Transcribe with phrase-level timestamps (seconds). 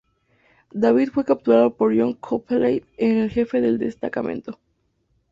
[0.73, 4.57] David fue capturado por John Copeland, el jefe del destacamento.